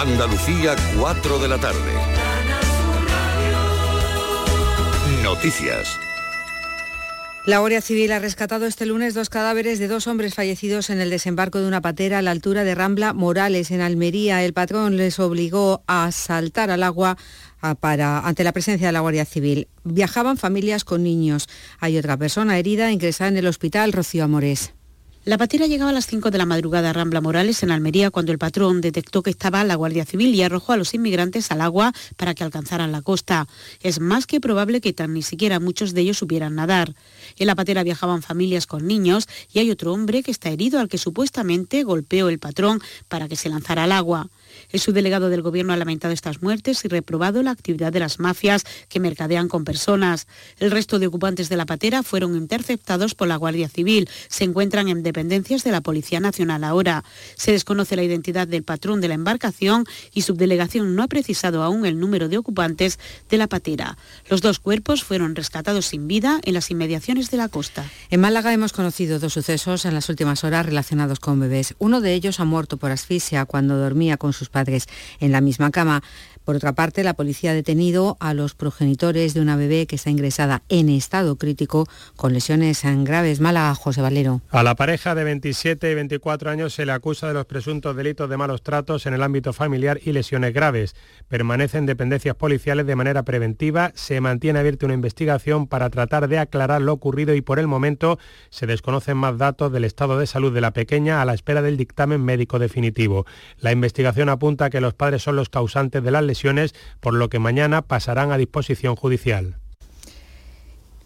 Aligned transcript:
Andalucía, 0.00 0.76
4 0.98 1.38
de 1.40 1.46
la 1.46 1.58
tarde. 1.58 1.92
Noticias. 5.22 5.98
La 7.44 7.58
Guardia 7.58 7.82
Civil 7.82 8.10
ha 8.12 8.18
rescatado 8.18 8.64
este 8.64 8.86
lunes 8.86 9.12
dos 9.12 9.28
cadáveres 9.28 9.78
de 9.78 9.88
dos 9.88 10.06
hombres 10.06 10.34
fallecidos 10.34 10.88
en 10.88 11.02
el 11.02 11.10
desembarco 11.10 11.60
de 11.60 11.68
una 11.68 11.82
patera 11.82 12.20
a 12.20 12.22
la 12.22 12.30
altura 12.30 12.64
de 12.64 12.74
Rambla 12.74 13.12
Morales, 13.12 13.70
en 13.72 13.82
Almería. 13.82 14.42
El 14.42 14.54
patrón 14.54 14.96
les 14.96 15.18
obligó 15.18 15.82
a 15.86 16.10
saltar 16.12 16.70
al 16.70 16.82
agua 16.82 17.18
para, 17.80 18.20
ante 18.20 18.42
la 18.42 18.52
presencia 18.52 18.86
de 18.86 18.94
la 18.94 19.00
Guardia 19.00 19.26
Civil. 19.26 19.68
Viajaban 19.84 20.38
familias 20.38 20.84
con 20.84 21.02
niños. 21.02 21.46
Hay 21.78 21.98
otra 21.98 22.16
persona 22.16 22.58
herida 22.58 22.90
ingresada 22.90 23.28
en 23.28 23.36
el 23.36 23.46
hospital, 23.46 23.92
Rocío 23.92 24.24
Amores. 24.24 24.72
La 25.26 25.36
patera 25.36 25.66
llegaba 25.66 25.90
a 25.90 25.92
las 25.92 26.06
5 26.06 26.30
de 26.30 26.38
la 26.38 26.46
madrugada 26.46 26.88
a 26.88 26.92
Rambla 26.94 27.20
Morales, 27.20 27.62
en 27.62 27.70
Almería, 27.70 28.10
cuando 28.10 28.32
el 28.32 28.38
patrón 28.38 28.80
detectó 28.80 29.22
que 29.22 29.28
estaba 29.28 29.62
la 29.64 29.74
Guardia 29.74 30.06
Civil 30.06 30.34
y 30.34 30.42
arrojó 30.42 30.72
a 30.72 30.78
los 30.78 30.94
inmigrantes 30.94 31.50
al 31.50 31.60
agua 31.60 31.92
para 32.16 32.34
que 32.34 32.42
alcanzaran 32.42 32.90
la 32.90 33.02
costa. 33.02 33.46
Es 33.82 34.00
más 34.00 34.26
que 34.26 34.40
probable 34.40 34.80
que 34.80 34.94
tan 34.94 35.12
ni 35.12 35.20
siquiera 35.20 35.60
muchos 35.60 35.92
de 35.92 36.00
ellos 36.00 36.16
supieran 36.16 36.54
nadar. 36.54 36.94
En 37.40 37.46
la 37.46 37.54
patera 37.54 37.82
viajaban 37.82 38.20
familias 38.20 38.66
con 38.66 38.86
niños 38.86 39.26
y 39.50 39.60
hay 39.60 39.70
otro 39.70 39.94
hombre 39.94 40.22
que 40.22 40.30
está 40.30 40.50
herido 40.50 40.78
al 40.78 40.90
que 40.90 40.98
supuestamente 40.98 41.82
golpeó 41.84 42.28
el 42.28 42.38
patrón 42.38 42.82
para 43.08 43.28
que 43.28 43.36
se 43.36 43.48
lanzara 43.48 43.84
al 43.84 43.92
agua. 43.92 44.28
El 44.70 44.80
subdelegado 44.80 45.30
del 45.30 45.40
Gobierno 45.40 45.72
ha 45.72 45.76
lamentado 45.76 46.12
estas 46.12 46.42
muertes 46.42 46.84
y 46.84 46.88
reprobado 46.88 47.42
la 47.42 47.50
actividad 47.50 47.92
de 47.92 48.00
las 48.00 48.18
mafias 48.18 48.64
que 48.88 49.00
mercadean 49.00 49.48
con 49.48 49.64
personas. 49.64 50.26
El 50.58 50.70
resto 50.70 50.98
de 50.98 51.06
ocupantes 51.06 51.48
de 51.48 51.56
la 51.56 51.66
patera 51.66 52.02
fueron 52.02 52.36
interceptados 52.36 53.14
por 53.14 53.28
la 53.28 53.36
Guardia 53.36 53.68
Civil. 53.68 54.08
Se 54.28 54.44
encuentran 54.44 54.88
en 54.88 55.02
dependencias 55.02 55.64
de 55.64 55.70
la 55.70 55.80
Policía 55.80 56.20
Nacional 56.20 56.64
ahora. 56.64 57.04
Se 57.36 57.52
desconoce 57.52 57.96
la 57.96 58.02
identidad 58.02 58.48
del 58.48 58.64
patrón 58.64 59.00
de 59.00 59.08
la 59.08 59.14
embarcación 59.14 59.86
y 60.12 60.22
subdelegación 60.22 60.94
no 60.94 61.02
ha 61.02 61.08
precisado 61.08 61.62
aún 61.62 61.86
el 61.86 61.98
número 61.98 62.28
de 62.28 62.38
ocupantes 62.38 62.98
de 63.30 63.38
la 63.38 63.46
patera. 63.46 63.96
Los 64.28 64.42
dos 64.42 64.58
cuerpos 64.58 65.04
fueron 65.04 65.34
rescatados 65.36 65.86
sin 65.86 66.06
vida 66.06 66.40
en 66.44 66.54
las 66.54 66.70
inmediaciones 66.70 67.29
En 68.10 68.20
Málaga 68.20 68.52
hemos 68.52 68.72
conocido 68.72 69.20
dos 69.20 69.34
sucesos 69.34 69.84
en 69.84 69.94
las 69.94 70.08
últimas 70.08 70.42
horas 70.42 70.66
relacionados 70.66 71.20
con 71.20 71.38
bebés. 71.38 71.74
Uno 71.78 72.00
de 72.00 72.14
ellos 72.14 72.40
ha 72.40 72.44
muerto 72.44 72.76
por 72.76 72.90
asfixia 72.90 73.44
cuando 73.44 73.76
dormía 73.76 74.16
con 74.16 74.32
sus 74.32 74.48
padres 74.48 74.86
en 75.20 75.30
la 75.30 75.40
misma 75.40 75.70
cama. 75.70 76.02
Por 76.44 76.56
otra 76.56 76.72
parte, 76.72 77.04
la 77.04 77.14
policía 77.14 77.50
ha 77.50 77.54
detenido 77.54 78.16
a 78.18 78.34
los 78.34 78.54
progenitores 78.54 79.34
de 79.34 79.40
una 79.40 79.56
bebé 79.56 79.86
que 79.86 79.96
está 79.96 80.10
ingresada 80.10 80.62
en 80.68 80.88
estado 80.88 81.36
crítico 81.36 81.86
con 82.16 82.32
lesiones 82.32 82.82
graves. 83.04 83.40
Málaga, 83.40 83.74
José 83.74 84.00
Valero. 84.00 84.40
A 84.50 84.62
la 84.62 84.74
pareja 84.74 85.14
de 85.14 85.24
27 85.24 85.90
y 85.90 85.94
24 85.94 86.50
años 86.50 86.72
se 86.74 86.86
le 86.86 86.92
acusa 86.92 87.28
de 87.28 87.34
los 87.34 87.46
presuntos 87.46 87.94
delitos 87.94 88.28
de 88.28 88.36
malos 88.36 88.62
tratos 88.62 89.06
en 89.06 89.14
el 89.14 89.22
ámbito 89.22 89.52
familiar 89.52 90.00
y 90.02 90.12
lesiones 90.12 90.54
graves. 90.54 90.96
Permanecen 91.28 91.86
dependencias 91.86 92.34
policiales 92.34 92.86
de 92.86 92.96
manera 92.96 93.22
preventiva. 93.22 93.92
Se 93.94 94.20
mantiene 94.20 94.58
abierta 94.58 94.86
una 94.86 94.94
investigación 94.94 95.66
para 95.66 95.90
tratar 95.90 96.26
de 96.26 96.38
aclarar 96.38 96.80
lo 96.80 96.94
ocurrido 96.94 97.34
y 97.34 97.42
por 97.42 97.58
el 97.58 97.66
momento 97.66 98.18
se 98.48 98.66
desconocen 98.66 99.16
más 99.16 99.36
datos 99.36 99.72
del 99.72 99.84
estado 99.84 100.18
de 100.18 100.26
salud 100.26 100.52
de 100.52 100.62
la 100.62 100.72
pequeña 100.72 101.20
a 101.20 101.24
la 101.24 101.34
espera 101.34 101.60
del 101.60 101.76
dictamen 101.76 102.24
médico 102.24 102.58
definitivo. 102.58 103.26
La 103.58 103.72
investigación 103.72 104.28
apunta 104.28 104.70
que 104.70 104.80
los 104.80 104.94
padres 104.94 105.22
son 105.22 105.36
los 105.36 105.50
causantes 105.50 106.02
de 106.02 106.10
las 106.10 106.24
lesiones 106.30 106.74
por 107.00 107.12
lo 107.14 107.28
que 107.28 107.38
mañana 107.38 107.82
pasarán 107.82 108.32
a 108.32 108.38
disposición 108.38 108.96
judicial. 108.96 109.56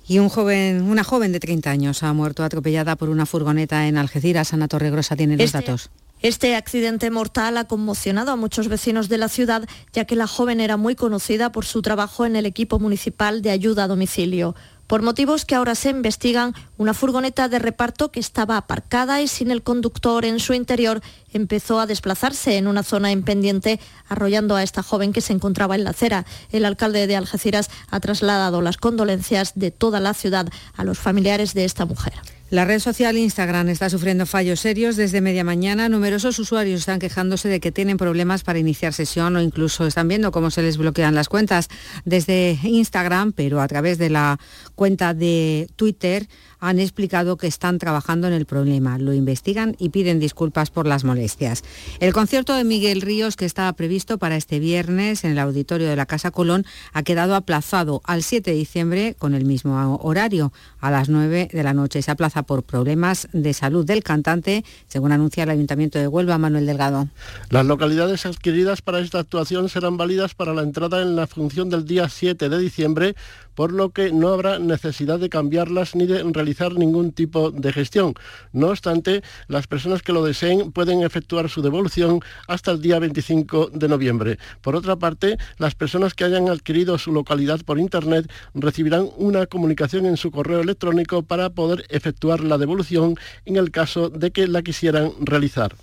Y 0.06 0.18
un 0.18 0.28
joven, 0.28 0.82
una 0.82 1.02
joven 1.02 1.32
de 1.32 1.40
30 1.40 1.70
años 1.70 2.02
ha 2.02 2.12
muerto 2.12 2.44
atropellada 2.44 2.94
por 2.96 3.08
una 3.08 3.24
furgoneta 3.24 3.88
en 3.88 3.96
Algeciras. 3.96 4.52
Ana 4.52 4.68
Torregrosa 4.68 5.16
tiene 5.16 5.36
los 5.36 5.46
este, 5.46 5.58
datos. 5.58 5.90
Este 6.20 6.56
accidente 6.56 7.10
mortal 7.10 7.56
ha 7.56 7.64
conmocionado 7.64 8.30
a 8.30 8.36
muchos 8.36 8.68
vecinos 8.68 9.08
de 9.08 9.18
la 9.18 9.28
ciudad, 9.28 9.66
ya 9.92 10.04
que 10.04 10.16
la 10.16 10.26
joven 10.26 10.60
era 10.60 10.76
muy 10.76 10.94
conocida 10.94 11.52
por 11.52 11.64
su 11.64 11.80
trabajo 11.80 12.26
en 12.26 12.36
el 12.36 12.46
equipo 12.46 12.78
municipal 12.78 13.40
de 13.40 13.50
ayuda 13.50 13.84
a 13.84 13.88
domicilio. 13.88 14.54
Por 14.86 15.00
motivos 15.00 15.46
que 15.46 15.54
ahora 15.54 15.74
se 15.74 15.90
investigan, 15.90 16.54
una 16.76 16.92
furgoneta 16.92 17.48
de 17.48 17.58
reparto 17.58 18.10
que 18.10 18.20
estaba 18.20 18.58
aparcada 18.58 19.22
y 19.22 19.28
sin 19.28 19.50
el 19.50 19.62
conductor 19.62 20.26
en 20.26 20.40
su 20.40 20.52
interior 20.52 21.00
empezó 21.34 21.80
a 21.80 21.86
desplazarse 21.86 22.56
en 22.56 22.66
una 22.66 22.82
zona 22.82 23.12
en 23.12 23.22
pendiente, 23.22 23.80
arrollando 24.08 24.56
a 24.56 24.62
esta 24.62 24.82
joven 24.82 25.12
que 25.12 25.20
se 25.20 25.32
encontraba 25.32 25.74
en 25.74 25.84
la 25.84 25.90
acera. 25.90 26.24
El 26.50 26.64
alcalde 26.64 27.06
de 27.06 27.16
Algeciras 27.16 27.70
ha 27.90 28.00
trasladado 28.00 28.62
las 28.62 28.76
condolencias 28.76 29.52
de 29.54 29.70
toda 29.70 30.00
la 30.00 30.14
ciudad 30.14 30.48
a 30.76 30.84
los 30.84 30.98
familiares 30.98 31.54
de 31.54 31.64
esta 31.64 31.84
mujer. 31.84 32.14
La 32.50 32.64
red 32.64 32.78
social 32.78 33.16
Instagram 33.16 33.68
está 33.70 33.90
sufriendo 33.90 34.26
fallos 34.26 34.60
serios 34.60 34.94
desde 34.94 35.20
media 35.20 35.42
mañana. 35.42 35.88
Numerosos 35.88 36.38
usuarios 36.38 36.80
están 36.80 37.00
quejándose 37.00 37.48
de 37.48 37.58
que 37.58 37.72
tienen 37.72 37.96
problemas 37.96 38.44
para 38.44 38.60
iniciar 38.60 38.92
sesión 38.92 39.34
o 39.34 39.40
incluso 39.40 39.86
están 39.86 40.06
viendo 40.06 40.30
cómo 40.30 40.52
se 40.52 40.62
les 40.62 40.76
bloquean 40.76 41.16
las 41.16 41.28
cuentas 41.28 41.68
desde 42.04 42.56
Instagram, 42.62 43.32
pero 43.32 43.60
a 43.60 43.66
través 43.66 43.98
de 43.98 44.10
la 44.10 44.38
cuenta 44.76 45.14
de 45.14 45.68
Twitter 45.74 46.28
han 46.64 46.78
explicado 46.78 47.36
que 47.36 47.46
están 47.46 47.78
trabajando 47.78 48.26
en 48.26 48.32
el 48.32 48.46
problema, 48.46 48.96
lo 48.96 49.12
investigan 49.12 49.76
y 49.78 49.90
piden 49.90 50.18
disculpas 50.18 50.70
por 50.70 50.86
las 50.86 51.04
molestias. 51.04 51.62
El 52.00 52.14
concierto 52.14 52.54
de 52.54 52.64
Miguel 52.64 53.02
Ríos, 53.02 53.36
que 53.36 53.44
estaba 53.44 53.70
previsto 53.74 54.16
para 54.16 54.36
este 54.36 54.60
viernes 54.60 55.24
en 55.24 55.32
el 55.32 55.38
auditorio 55.40 55.86
de 55.88 55.96
la 55.96 56.06
Casa 56.06 56.30
Colón, 56.30 56.64
ha 56.94 57.02
quedado 57.02 57.34
aplazado 57.34 58.00
al 58.04 58.22
7 58.22 58.50
de 58.50 58.56
diciembre 58.56 59.14
con 59.18 59.34
el 59.34 59.44
mismo 59.44 59.98
horario, 60.02 60.54
a 60.80 60.90
las 60.90 61.10
9 61.10 61.50
de 61.52 61.62
la 61.62 61.74
noche. 61.74 62.00
Se 62.00 62.10
aplaza 62.10 62.44
por 62.44 62.62
problemas 62.62 63.28
de 63.34 63.52
salud 63.52 63.84
del 63.84 64.02
cantante, 64.02 64.64
según 64.86 65.12
anuncia 65.12 65.42
el 65.44 65.50
Ayuntamiento 65.50 65.98
de 65.98 66.08
Huelva, 66.08 66.38
Manuel 66.38 66.64
Delgado. 66.64 67.08
Las 67.50 67.66
localidades 67.66 68.24
adquiridas 68.24 68.80
para 68.80 69.00
esta 69.00 69.18
actuación 69.18 69.68
serán 69.68 69.98
válidas 69.98 70.34
para 70.34 70.54
la 70.54 70.62
entrada 70.62 71.02
en 71.02 71.14
la 71.14 71.26
función 71.26 71.68
del 71.68 71.84
día 71.84 72.08
7 72.08 72.48
de 72.48 72.58
diciembre 72.58 73.14
por 73.54 73.72
lo 73.72 73.90
que 73.90 74.12
no 74.12 74.28
habrá 74.28 74.58
necesidad 74.58 75.18
de 75.18 75.28
cambiarlas 75.28 75.94
ni 75.94 76.06
de 76.06 76.22
realizar 76.24 76.53
ningún 76.74 77.12
tipo 77.12 77.50
de 77.50 77.72
gestión. 77.72 78.14
No 78.52 78.68
obstante, 78.68 79.22
las 79.48 79.66
personas 79.66 80.02
que 80.02 80.12
lo 80.12 80.24
deseen 80.24 80.72
pueden 80.72 81.02
efectuar 81.02 81.48
su 81.48 81.62
devolución 81.62 82.20
hasta 82.48 82.70
el 82.70 82.80
día 82.80 82.98
25 82.98 83.70
de 83.72 83.88
noviembre. 83.88 84.38
Por 84.60 84.76
otra 84.76 84.96
parte, 84.96 85.36
las 85.58 85.74
personas 85.74 86.14
que 86.14 86.24
hayan 86.24 86.48
adquirido 86.48 86.98
su 86.98 87.12
localidad 87.12 87.60
por 87.60 87.78
Internet 87.78 88.30
recibirán 88.54 89.08
una 89.16 89.46
comunicación 89.46 90.06
en 90.06 90.16
su 90.16 90.30
correo 90.30 90.60
electrónico 90.60 91.22
para 91.22 91.50
poder 91.50 91.84
efectuar 91.88 92.40
la 92.40 92.58
devolución 92.58 93.16
en 93.44 93.56
el 93.56 93.70
caso 93.70 94.08
de 94.08 94.30
que 94.30 94.46
la 94.46 94.62
quisieran 94.62 95.12
realizar. 95.20 95.74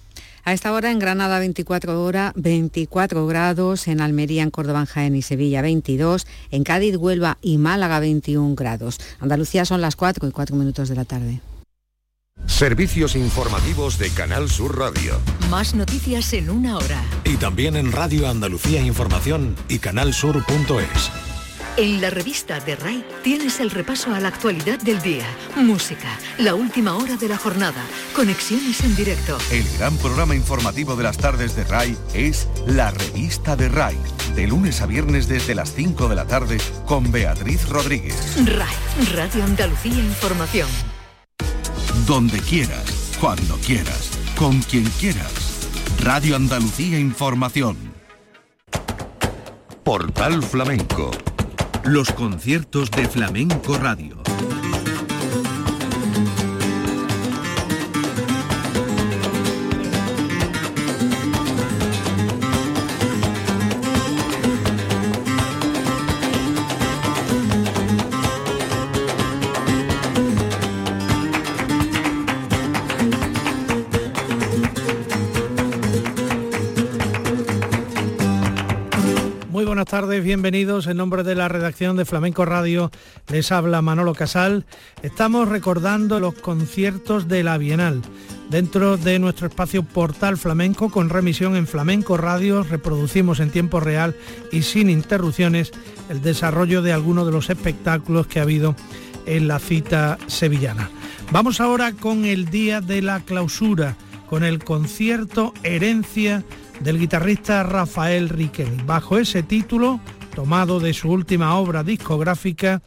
A 0.44 0.54
esta 0.54 0.74
hora 0.74 0.92
en 0.92 1.00
Granada 1.00 1.40
24 1.40 2.04
horas, 2.04 2.34
24 2.36 3.28
grados, 3.28 3.88
en 3.88 4.02
Almería, 4.02 4.44
en 4.44 4.52
Córdoba, 4.52 4.82
en 4.82 4.86
Jaén 4.86 5.16
y 5.16 5.22
Sevilla 5.22 5.62
22, 5.62 6.26
en 6.52 6.64
Cádiz, 6.64 6.96
Huelva 6.98 7.38
y 7.42 7.58
Málaga 7.58 8.00
21 8.00 8.56
grados. 8.56 9.00
Andalucía 9.20 9.66
son 9.66 9.82
las 9.82 9.96
4 9.96 10.28
y 10.28 10.32
4 10.32 10.56
minutos 10.56 10.90
de 10.90 10.96
la 10.96 11.06
tarde. 11.06 11.42
Servicios 12.48 13.16
informativos 13.16 13.98
de 13.98 14.10
Canal 14.10 14.50
Sur 14.50 14.78
Radio. 14.78 15.20
Más 15.50 15.76
noticias 15.76 16.34
en 16.34 16.50
una 16.50 16.78
hora. 16.78 17.04
Y 17.24 17.38
también 17.38 17.76
en 17.76 17.92
Radio 17.92 18.28
Andalucía 18.28 18.82
Información 18.82 19.56
y 19.70 19.80
canalsur.es. 19.80 21.12
En 21.78 22.02
la 22.02 22.10
revista 22.10 22.60
de 22.60 22.76
RAI 22.76 23.06
tienes 23.24 23.62
el 23.62 23.72
repaso 23.72 24.14
a 24.14 24.20
la 24.20 24.28
actualidad 24.28 24.78
del 24.80 25.02
día, 25.02 25.26
música, 25.56 26.20
la 26.38 26.54
última 26.54 26.96
hora 26.98 27.16
de 27.16 27.30
la 27.30 27.38
jornada, 27.38 27.82
conexiones 28.14 28.82
en 28.82 28.94
directo. 28.94 29.38
El 29.52 29.66
gran 29.78 29.96
programa 29.98 30.36
informativo 30.36 30.98
de 30.98 31.04
las 31.04 31.18
tardes 31.18 31.56
de 31.56 31.64
RAI 31.64 31.98
es 32.14 32.50
La 32.68 32.92
revista 32.92 33.56
de 33.56 33.70
RAI, 33.70 33.98
de 34.36 34.48
lunes 34.48 34.82
a 34.82 34.86
viernes 34.86 35.30
desde 35.30 35.56
las 35.56 35.74
5 35.74 36.10
de 36.10 36.16
la 36.16 36.26
tarde 36.26 36.58
con 36.86 37.10
Beatriz 37.10 37.70
Rodríguez. 37.70 38.36
RAI, 38.46 38.76
Radio 39.14 39.46
Andalucía 39.46 39.94
Información. 39.94 40.68
Donde 42.06 42.40
quieras, 42.40 43.16
cuando 43.22 43.56
quieras, 43.58 44.12
con 44.36 44.62
quien 44.62 44.84
quieras. 45.00 45.70
Radio 46.02 46.36
Andalucía 46.36 47.00
Información. 47.00 47.78
Portal 49.84 50.44
Flamenco 50.44 51.12
los 51.86 52.12
conciertos 52.12 52.92
de 52.92 53.08
Flamenco 53.08 53.78
Radio. 53.78 54.21
Tardes, 79.92 80.24
bienvenidos. 80.24 80.88
En 80.88 80.96
nombre 80.96 81.22
de 81.24 81.36
la 81.36 81.50
redacción 81.50 81.98
de 81.98 82.06
Flamenco 82.06 82.46
Radio 82.46 82.92
les 83.28 83.52
habla 83.52 83.82
Manolo 83.82 84.16
Casal. 84.16 84.66
Estamos 85.04 85.50
recordando 85.50 86.22
los 86.22 86.34
conciertos 86.36 87.28
de 87.28 87.44
la 87.44 87.58
Bienal 87.58 88.02
dentro 88.50 88.96
de 88.96 89.20
nuestro 89.20 89.48
espacio 89.48 89.84
Portal 89.84 90.38
Flamenco 90.38 90.90
con 90.90 91.10
remisión 91.10 91.58
en 91.58 91.68
Flamenco 91.68 92.16
Radio. 92.16 92.64
Reproducimos 92.64 93.42
en 93.42 93.50
tiempo 93.50 93.82
real 93.82 94.16
y 94.50 94.62
sin 94.62 94.90
interrupciones 94.90 95.74
el 96.08 96.22
desarrollo 96.22 96.82
de 96.82 96.94
algunos 96.94 97.26
de 97.26 97.34
los 97.34 97.50
espectáculos 97.50 98.28
que 98.28 98.40
ha 98.40 98.44
habido 98.44 98.78
en 99.26 99.50
la 99.50 99.60
cita 99.60 100.18
sevillana. 100.28 100.90
Vamos 101.32 101.60
ahora 101.60 101.92
con 101.92 102.24
el 102.24 102.46
día 102.46 102.80
de 102.80 103.02
la 103.02 103.20
clausura, 103.20 103.98
con 104.30 104.46
el 104.46 104.64
concierto 104.64 105.54
Herencia 105.64 106.46
del 106.84 107.00
guitarrista 107.00 107.64
Rafael 107.64 108.30
Riquelme. 108.30 108.84
Bajo 108.84 109.18
ese 109.18 109.44
título, 109.44 110.00
tomado 110.36 110.80
de 110.80 110.94
su 110.94 111.10
última 111.10 111.56
obra 111.56 111.84
discográfica, 111.84 112.82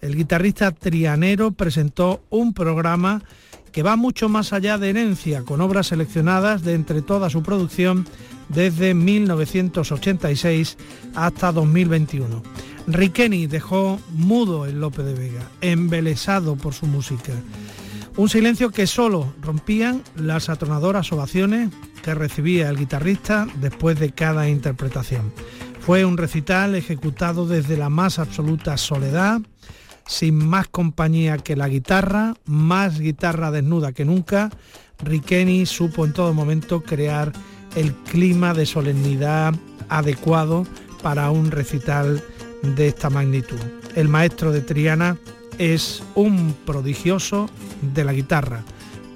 el 0.00 0.16
guitarrista 0.16 0.72
trianero 0.72 1.52
presentó 1.52 2.22
un 2.30 2.52
programa 2.52 3.22
que 3.72 3.82
va 3.82 3.96
mucho 3.96 4.28
más 4.28 4.52
allá 4.52 4.78
de 4.78 4.90
herencia, 4.90 5.42
con 5.42 5.60
obras 5.60 5.88
seleccionadas 5.88 6.62
de 6.62 6.74
entre 6.74 7.02
toda 7.02 7.30
su 7.30 7.42
producción 7.42 8.06
desde 8.48 8.94
1986 8.94 10.76
hasta 11.14 11.52
2021. 11.52 12.42
Riqueni 12.86 13.46
dejó 13.46 14.00
mudo 14.10 14.64
el 14.66 14.80
Lope 14.80 15.02
de 15.02 15.14
Vega, 15.14 15.50
embelesado 15.60 16.56
por 16.56 16.72
su 16.72 16.86
música. 16.86 17.32
Un 18.16 18.28
silencio 18.28 18.70
que 18.70 18.86
solo 18.86 19.34
rompían 19.42 20.02
las 20.14 20.48
atronadoras 20.48 21.12
ovaciones 21.12 21.70
recibía 22.14 22.68
el 22.68 22.76
guitarrista 22.76 23.46
después 23.60 23.98
de 23.98 24.12
cada 24.12 24.48
interpretación. 24.48 25.32
Fue 25.80 26.04
un 26.04 26.16
recital 26.16 26.74
ejecutado 26.74 27.46
desde 27.46 27.76
la 27.76 27.88
más 27.88 28.18
absoluta 28.18 28.76
soledad, 28.76 29.40
sin 30.06 30.36
más 30.46 30.68
compañía 30.68 31.38
que 31.38 31.56
la 31.56 31.68
guitarra, 31.68 32.34
más 32.44 32.98
guitarra 32.98 33.50
desnuda 33.50 33.92
que 33.92 34.04
nunca. 34.04 34.50
Riqueni 34.98 35.66
supo 35.66 36.04
en 36.04 36.12
todo 36.12 36.32
momento 36.32 36.82
crear 36.82 37.32
el 37.76 37.92
clima 37.94 38.54
de 38.54 38.66
solemnidad 38.66 39.54
adecuado 39.88 40.66
para 41.02 41.30
un 41.30 41.50
recital 41.50 42.22
de 42.62 42.88
esta 42.88 43.10
magnitud. 43.10 43.60
El 43.94 44.08
maestro 44.08 44.50
de 44.50 44.62
Triana 44.62 45.18
es 45.58 46.02
un 46.14 46.54
prodigioso 46.64 47.48
de 47.94 48.04
la 48.04 48.12
guitarra, 48.12 48.64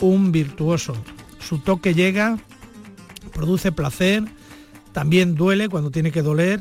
un 0.01 0.31
virtuoso. 0.31 0.95
Su 1.41 1.59
toque 1.59 1.95
llega 1.95 2.39
produce 3.41 3.73
placer, 3.73 4.25
también 4.93 5.35
duele 5.35 5.71
cuando 5.71 5.91
tiene 5.91 6.13
que 6.13 6.21
doler 6.21 6.61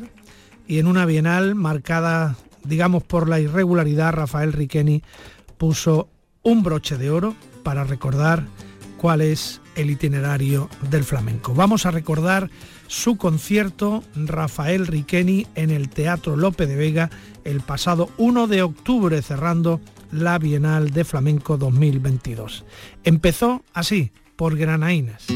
y 0.65 0.79
en 0.79 0.87
una 0.87 1.05
bienal 1.05 1.53
marcada, 1.53 2.37
digamos, 2.63 3.03
por 3.03 3.27
la 3.27 3.41
irregularidad, 3.41 4.13
Rafael 4.13 4.53
Riqueni 4.53 5.03
puso 5.57 6.07
un 6.41 6.63
broche 6.63 6.97
de 6.97 7.09
oro 7.09 7.35
para 7.63 7.83
recordar 7.83 8.45
cuál 8.95 9.19
es 9.19 9.59
el 9.75 9.89
itinerario 9.89 10.69
del 10.89 11.03
flamenco. 11.03 11.53
Vamos 11.53 11.85
a 11.85 11.91
recordar 11.91 12.49
su 12.87 13.17
concierto 13.17 14.01
Rafael 14.15 14.87
Riqueni 14.87 15.47
en 15.55 15.71
el 15.71 15.89
Teatro 15.89 16.37
Lope 16.37 16.65
de 16.65 16.77
Vega 16.77 17.09
el 17.43 17.59
pasado 17.59 18.09
1 18.17 18.47
de 18.47 18.61
octubre 18.61 19.21
cerrando 19.21 19.81
la 20.13 20.39
Bienal 20.39 20.91
de 20.91 21.03
Flamenco 21.03 21.57
2022. 21.57 22.63
Empezó 23.03 23.65
así, 23.73 24.13
por 24.37 24.55
Granainas. 24.55 25.27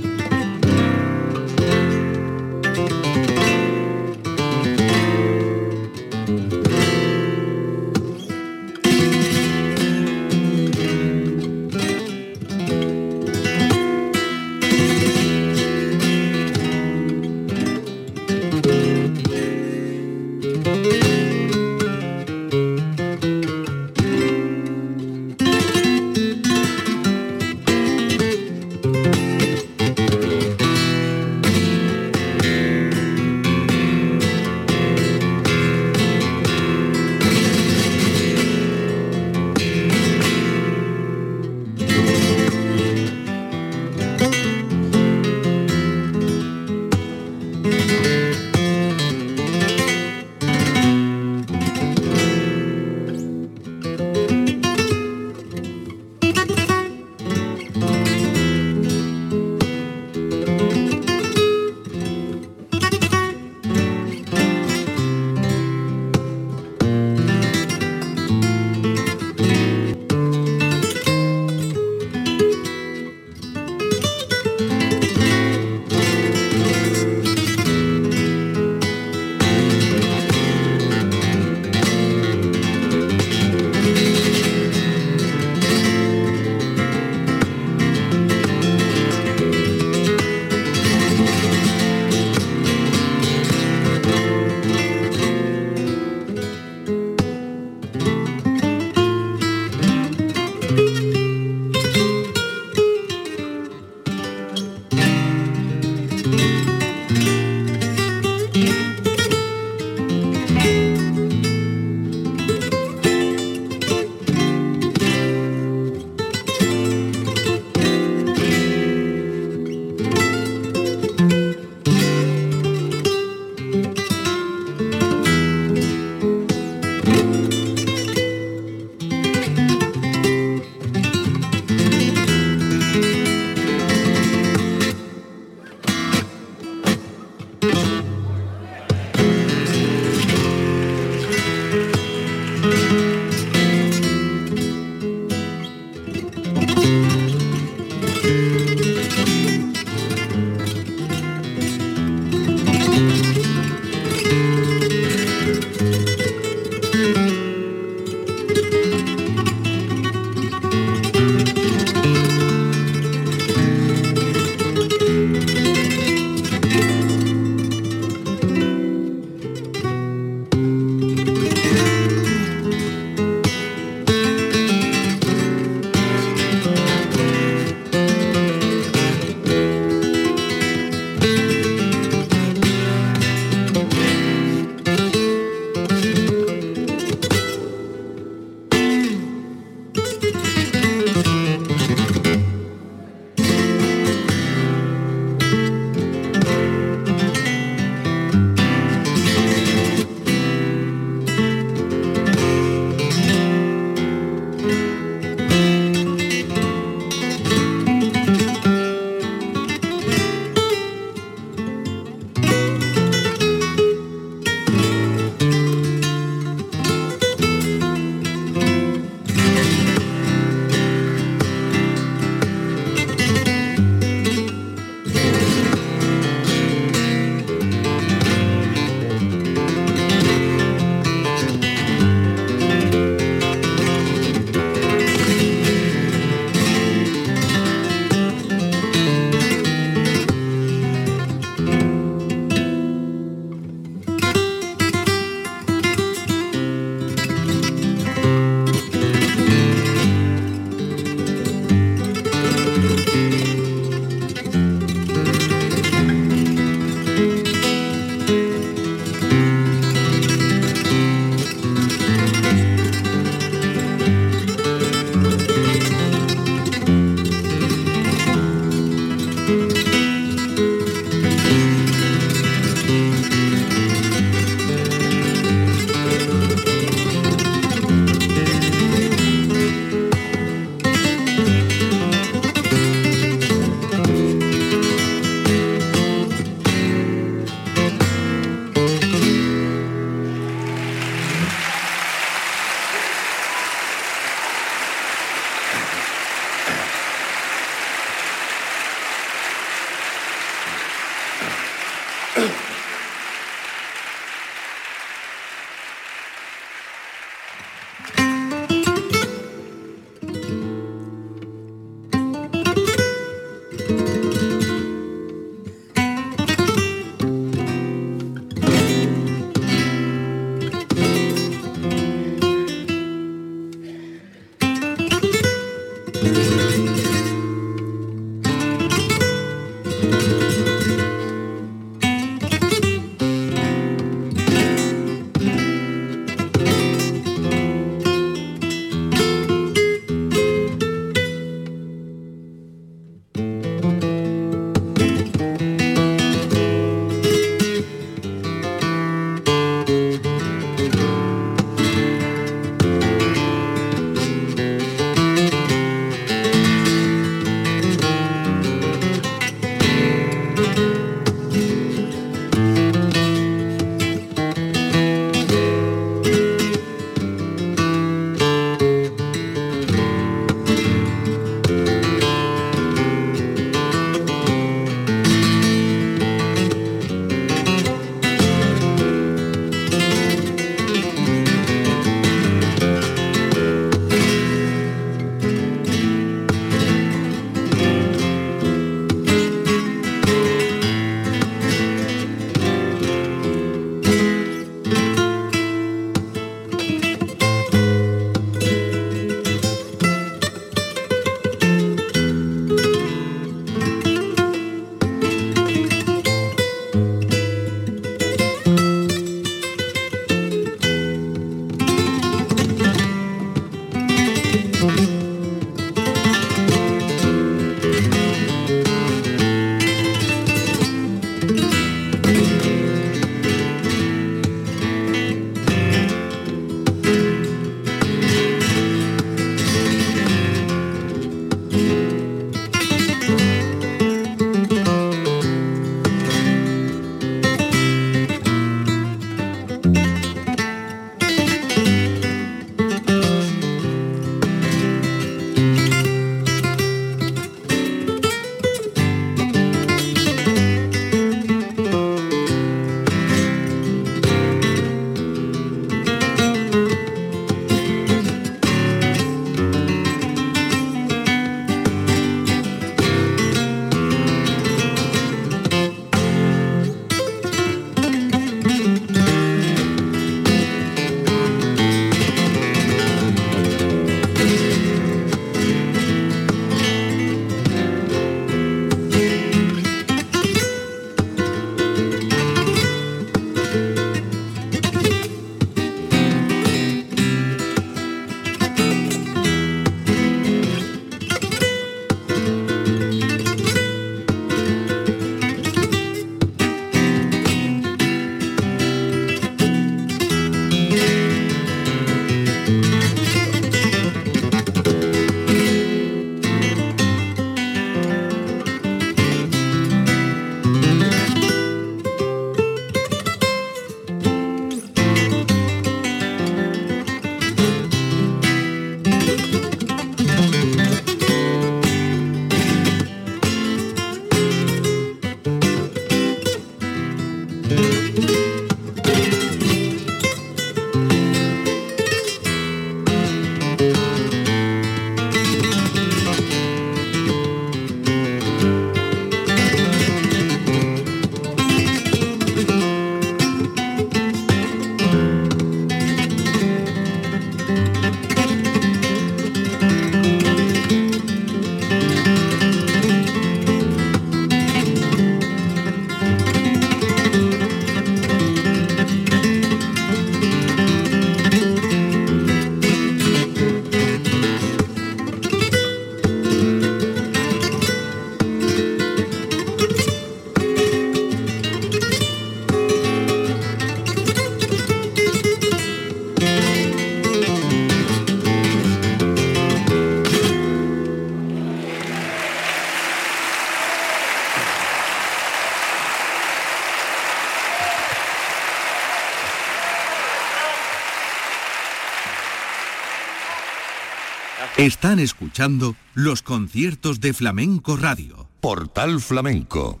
Están 594.88 595.18
escuchando 595.18 595.96
los 596.14 596.40
conciertos 596.40 597.20
de 597.20 597.34
Flamenco 597.34 597.98
Radio. 597.98 598.48
Portal 598.62 599.20
Flamenco 599.20 600.00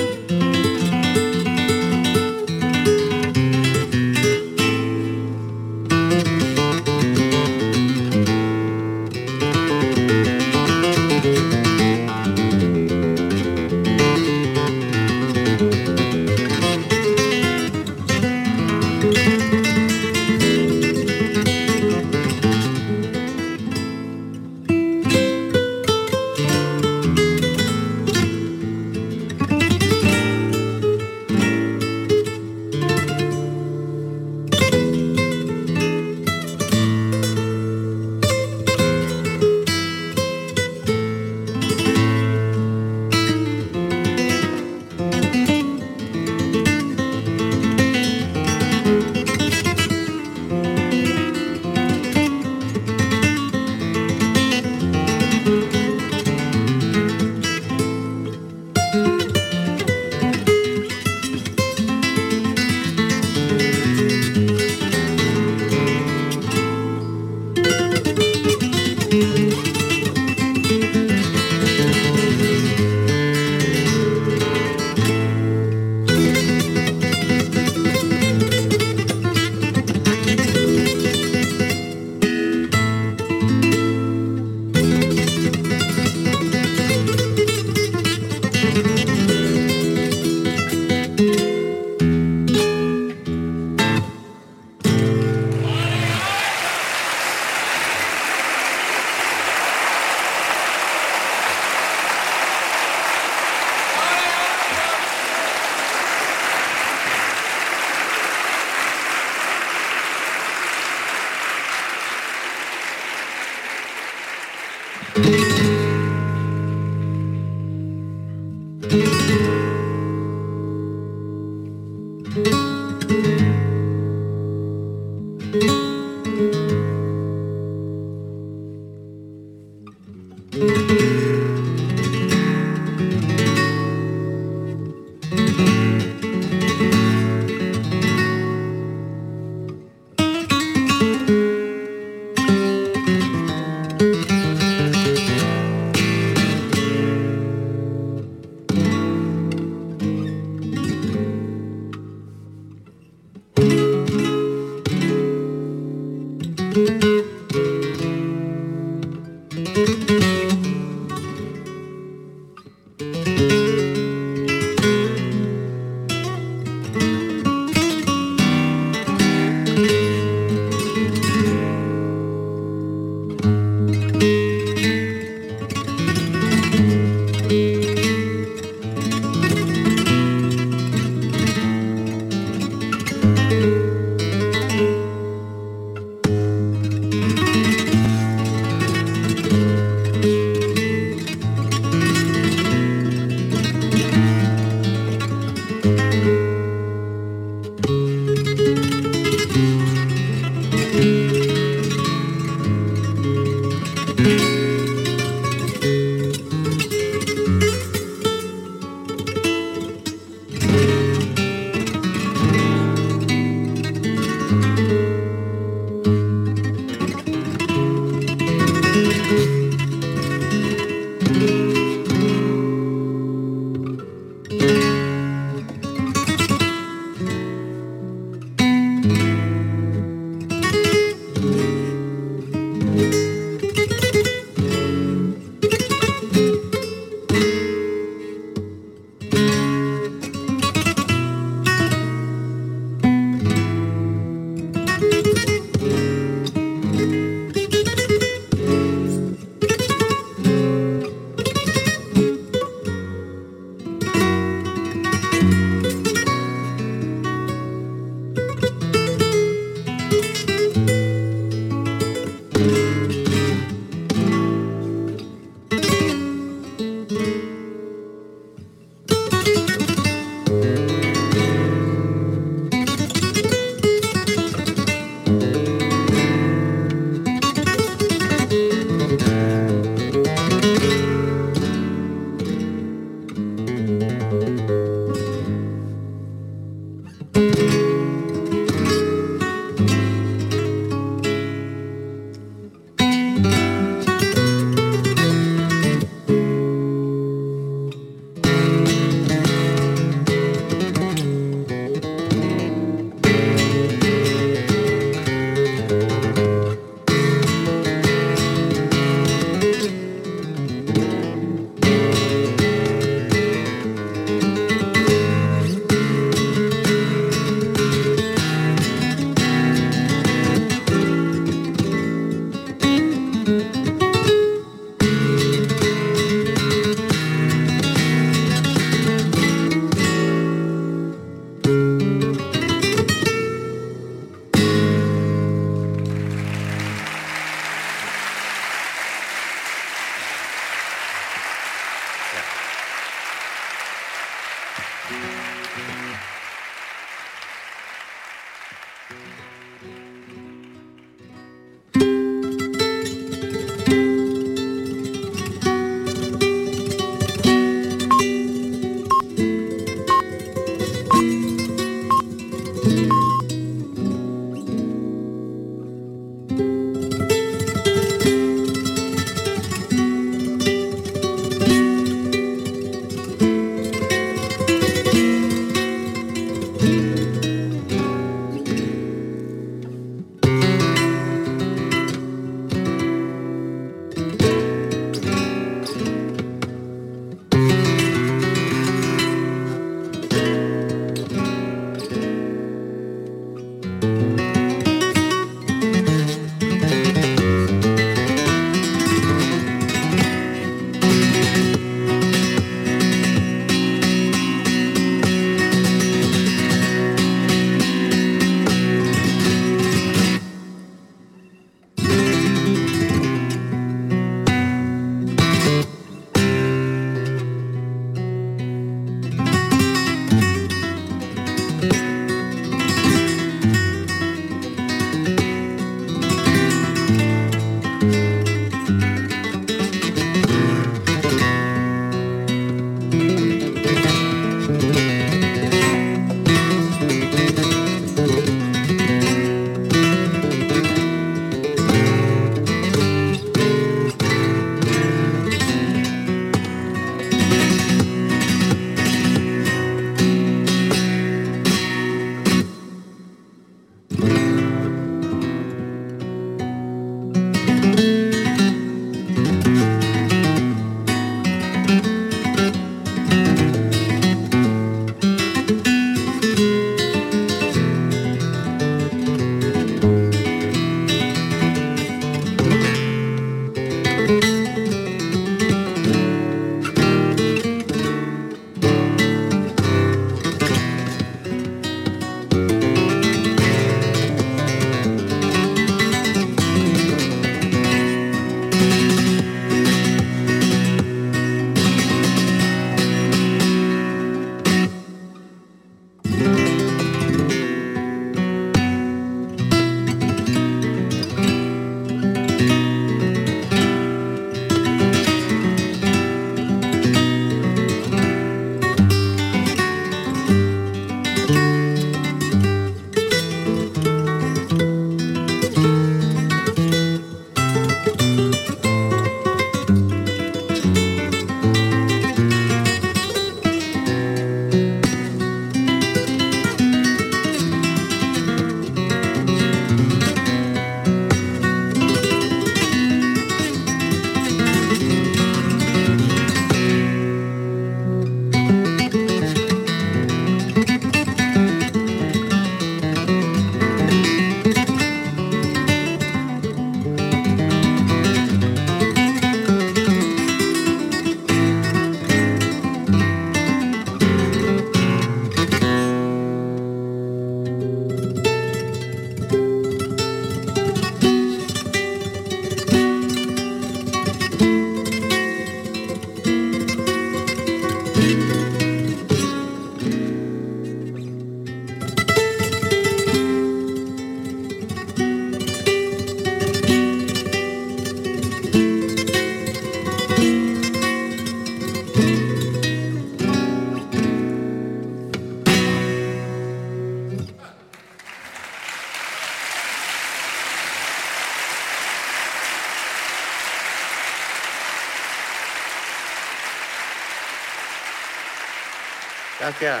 Okay. 599.66 600.00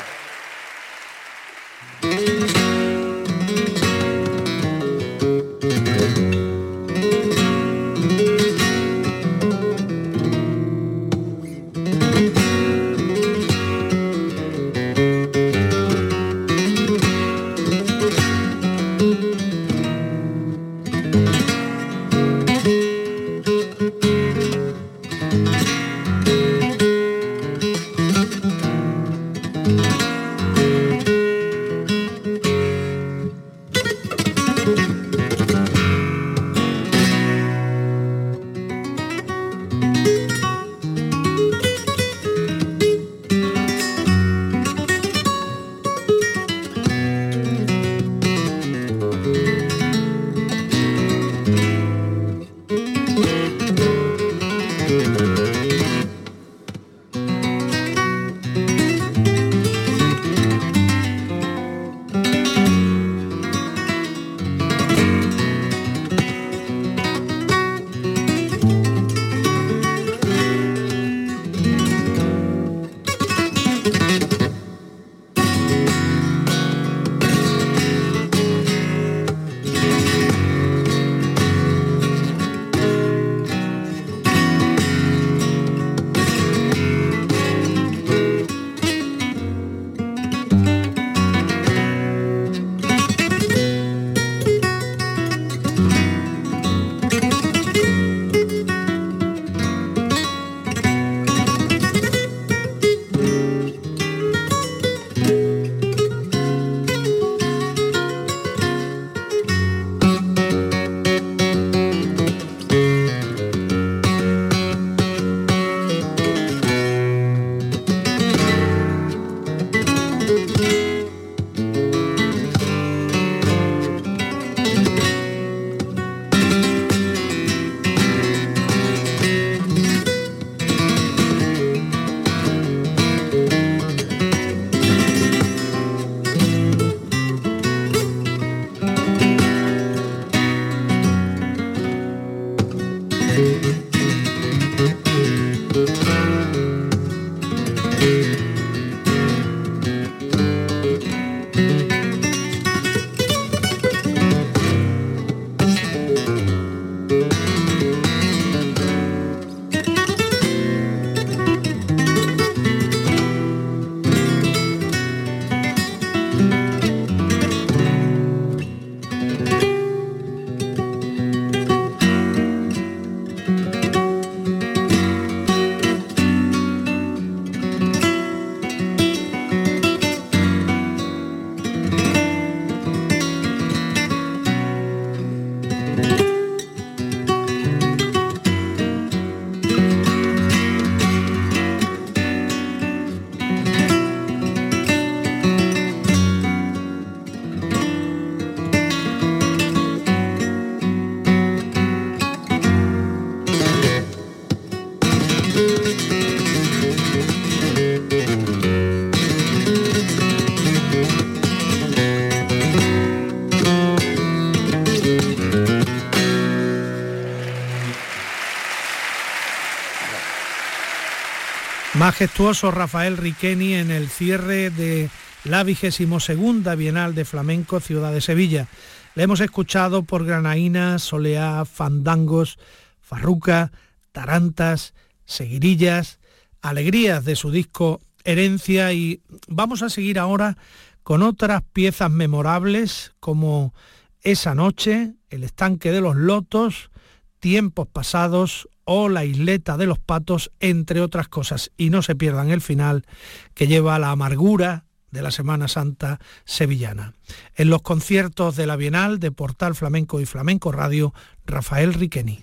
Majestuoso 222.06 222.70
Rafael 222.70 223.16
Riqueni 223.16 223.74
en 223.74 223.90
el 223.90 224.08
cierre 224.08 224.70
de 224.70 225.10
la 225.42 225.64
vigésimo 225.64 226.20
segunda 226.20 226.76
Bienal 226.76 227.16
de 227.16 227.24
Flamenco 227.24 227.80
Ciudad 227.80 228.12
de 228.12 228.20
Sevilla. 228.20 228.68
Le 229.16 229.24
hemos 229.24 229.40
escuchado 229.40 230.04
por 230.04 230.24
Granaína, 230.24 231.00
Soleá, 231.00 231.64
Fandangos, 231.64 232.60
Farruca, 233.00 233.72
Tarantas, 234.12 234.94
Seguirillas, 235.24 236.20
alegrías 236.62 237.24
de 237.24 237.34
su 237.34 237.50
disco 237.50 238.00
Herencia 238.22 238.92
y 238.92 239.20
vamos 239.48 239.82
a 239.82 239.90
seguir 239.90 240.20
ahora 240.20 240.56
con 241.02 241.24
otras 241.24 241.64
piezas 241.72 242.12
memorables 242.12 243.14
como 243.18 243.74
Esa 244.22 244.54
noche, 244.54 245.14
El 245.28 245.42
estanque 245.42 245.90
de 245.90 246.02
los 246.02 246.14
lotos, 246.14 246.92
Tiempos 247.40 247.88
pasados 247.88 248.68
o 248.86 249.10
La 249.10 249.26
isleta 249.26 249.76
de 249.76 249.86
los 249.86 249.98
patos, 249.98 250.50
entre 250.60 251.02
otras 251.02 251.28
cosas. 251.28 251.70
Y 251.76 251.90
no 251.90 252.00
se 252.00 252.14
pierdan 252.14 252.50
el 252.50 252.62
final 252.62 253.04
que 253.52 253.66
lleva 253.66 253.98
la 253.98 254.12
amargura 254.12 254.86
de 255.10 255.22
la 255.22 255.30
Semana 255.30 255.68
Santa 255.68 256.20
sevillana. 256.44 257.14
En 257.54 257.68
los 257.68 257.82
conciertos 257.82 258.56
de 258.56 258.66
la 258.66 258.76
Bienal 258.76 259.18
de 259.18 259.32
Portal 259.32 259.74
Flamenco 259.74 260.20
y 260.20 260.26
Flamenco 260.26 260.72
Radio, 260.72 261.12
Rafael 261.44 261.94
Riqueni. 261.94 262.42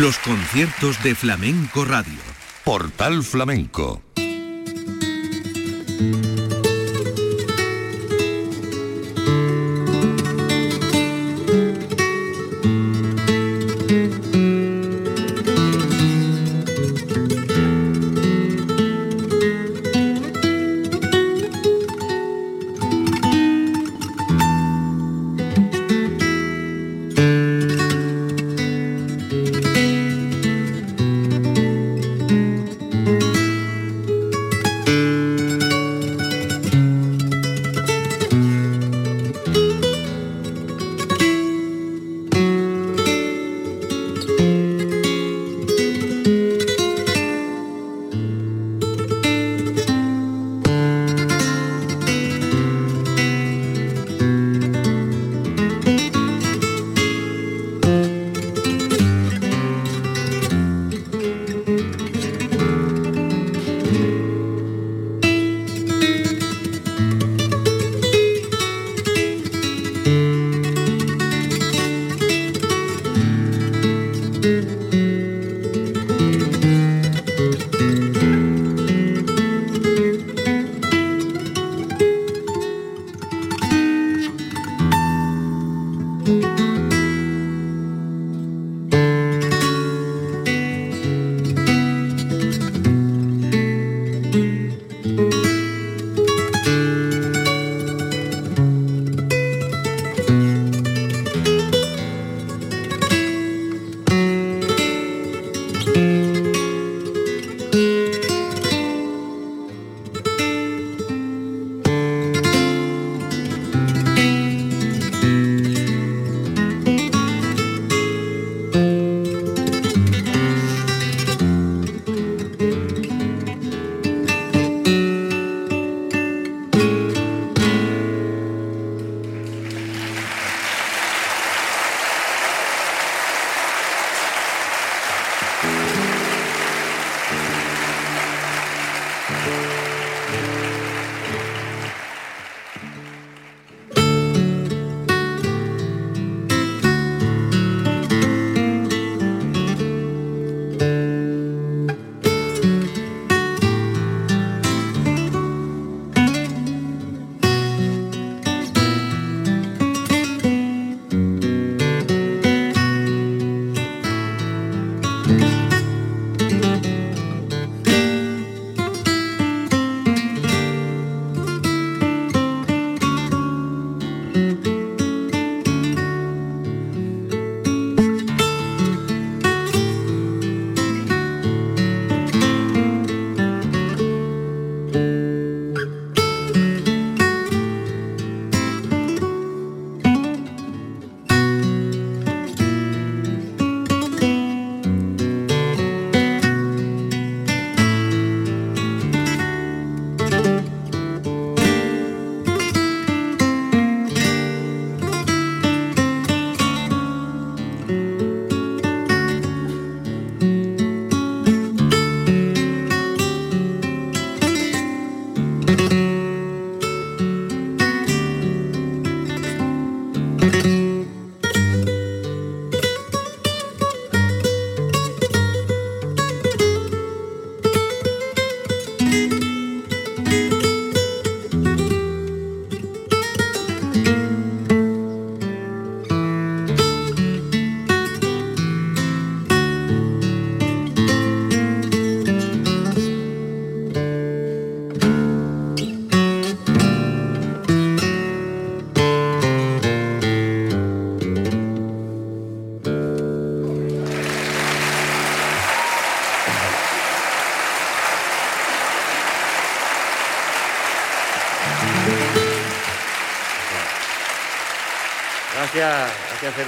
Los 0.00 0.16
conciertos 0.18 1.02
de 1.02 1.16
Flamenco 1.16 1.84
Radio. 1.84 2.20
Portal 2.62 3.24
Flamenco. 3.24 4.00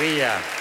alegria. 0.01 0.60